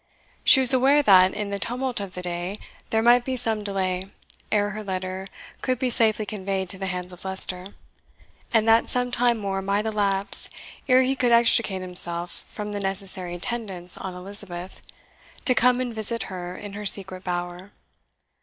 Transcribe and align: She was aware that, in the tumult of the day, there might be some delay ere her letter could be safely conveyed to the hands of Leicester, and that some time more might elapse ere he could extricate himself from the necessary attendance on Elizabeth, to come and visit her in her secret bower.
She 0.43 0.59
was 0.59 0.73
aware 0.73 1.03
that, 1.03 1.35
in 1.35 1.51
the 1.51 1.59
tumult 1.59 1.99
of 1.99 2.15
the 2.15 2.23
day, 2.23 2.57
there 2.89 3.03
might 3.03 3.23
be 3.23 3.35
some 3.35 3.63
delay 3.63 4.09
ere 4.51 4.71
her 4.71 4.83
letter 4.83 5.27
could 5.61 5.77
be 5.77 5.91
safely 5.91 6.25
conveyed 6.25 6.69
to 6.69 6.79
the 6.79 6.87
hands 6.87 7.13
of 7.13 7.23
Leicester, 7.23 7.75
and 8.51 8.67
that 8.67 8.89
some 8.89 9.11
time 9.11 9.37
more 9.37 9.61
might 9.61 9.85
elapse 9.85 10.49
ere 10.87 11.03
he 11.03 11.15
could 11.15 11.31
extricate 11.31 11.83
himself 11.83 12.43
from 12.47 12.71
the 12.71 12.79
necessary 12.79 13.35
attendance 13.35 13.95
on 13.95 14.15
Elizabeth, 14.15 14.81
to 15.45 15.53
come 15.53 15.79
and 15.79 15.93
visit 15.93 16.23
her 16.33 16.55
in 16.57 16.73
her 16.73 16.87
secret 16.87 17.23
bower. 17.23 17.71